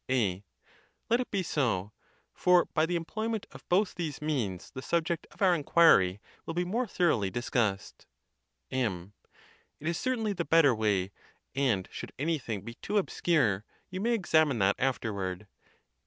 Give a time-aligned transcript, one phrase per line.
[0.09, 0.43] A,
[1.11, 1.91] Let it be so;
[2.33, 6.65] for by the employment of both these means the subject of our inquiry will be
[6.65, 8.07] more thoroughly discussed,
[8.71, 9.11] MM.
[9.79, 11.11] It is certainly the better way;
[11.53, 15.45] and should anything be too obscure, you may examine that afterward.